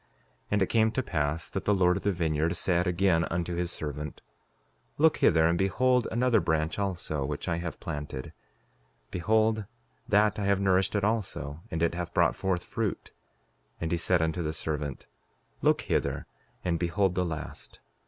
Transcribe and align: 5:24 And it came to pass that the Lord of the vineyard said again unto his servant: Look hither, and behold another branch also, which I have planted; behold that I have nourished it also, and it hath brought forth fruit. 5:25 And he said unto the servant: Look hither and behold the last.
5:24 0.01 0.07
And 0.49 0.61
it 0.63 0.69
came 0.69 0.91
to 0.93 1.03
pass 1.03 1.47
that 1.47 1.65
the 1.65 1.75
Lord 1.75 1.95
of 1.95 2.01
the 2.01 2.11
vineyard 2.11 2.55
said 2.55 2.87
again 2.87 3.23
unto 3.25 3.53
his 3.53 3.71
servant: 3.71 4.21
Look 4.97 5.17
hither, 5.17 5.45
and 5.45 5.59
behold 5.59 6.07
another 6.11 6.39
branch 6.39 6.79
also, 6.79 7.23
which 7.23 7.47
I 7.47 7.57
have 7.57 7.79
planted; 7.79 8.33
behold 9.11 9.65
that 10.09 10.39
I 10.39 10.45
have 10.45 10.59
nourished 10.59 10.95
it 10.95 11.03
also, 11.03 11.59
and 11.69 11.83
it 11.83 11.93
hath 11.93 12.15
brought 12.15 12.33
forth 12.35 12.63
fruit. 12.63 13.11
5:25 13.75 13.75
And 13.81 13.91
he 13.91 13.97
said 13.99 14.23
unto 14.23 14.41
the 14.41 14.53
servant: 14.53 15.05
Look 15.61 15.81
hither 15.81 16.25
and 16.65 16.79
behold 16.79 17.13
the 17.13 17.23
last. 17.23 17.79